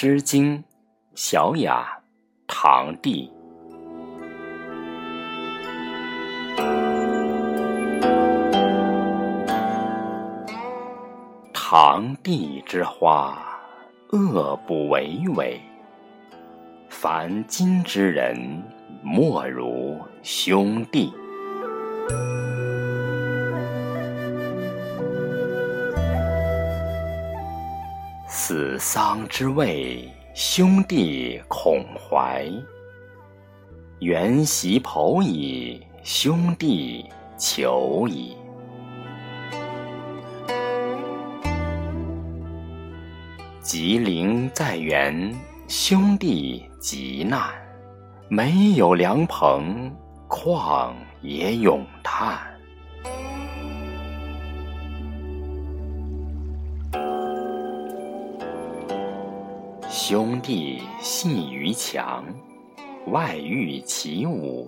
[0.00, 0.56] 诗经·
[1.16, 1.84] 小雅·
[2.46, 3.28] 唐棣。
[11.52, 13.36] 唐棣之花，
[14.12, 15.60] 恶不为伟。
[16.88, 18.62] 凡今之人，
[19.02, 21.12] 莫如兄弟。
[28.30, 32.44] 死丧之位，兄弟恐怀；
[34.00, 37.06] 原席剖矣，兄弟
[37.38, 38.36] 求矣。
[43.62, 45.34] 吉灵在原，
[45.66, 47.50] 兄弟急难，
[48.28, 49.90] 没有良朋，
[50.28, 52.57] 况也咏叹。
[60.10, 62.24] 兄弟戏于墙，
[63.08, 64.66] 外遇其舞，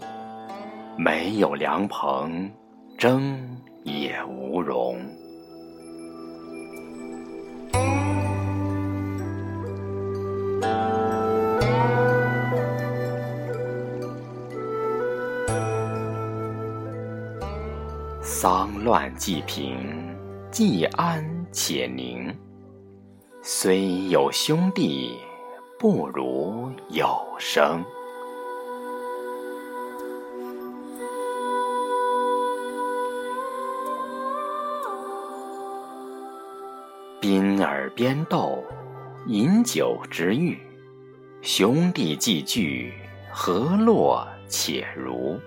[0.99, 2.51] 没有良朋，
[2.99, 3.41] 争
[3.83, 5.01] 也无容。
[18.21, 20.15] 丧乱既平，
[20.51, 22.31] 既安且宁。
[23.43, 25.17] 虽有兄弟，
[25.81, 27.83] 不如有生。
[37.19, 38.63] 宾尔边斗，
[39.27, 40.59] 饮酒之欲，
[41.41, 42.93] 兄弟既聚，
[43.33, 45.41] 何乐且如？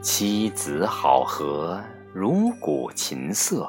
[0.00, 1.78] 妻子好合，
[2.14, 3.68] 如鼓琴瑟；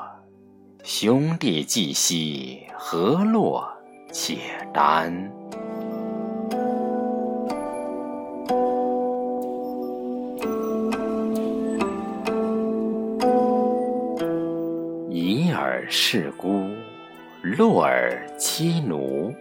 [0.84, 3.68] 兄弟既兮，何落
[4.12, 4.38] 且
[4.74, 5.14] 丹。
[15.10, 16.64] 以尔事孤，
[17.44, 19.34] 洛尔妻奴。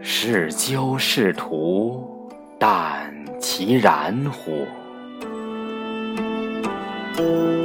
[0.00, 4.64] 是鸠是徒，但其然乎
[7.16, 7.63] ？Thank you.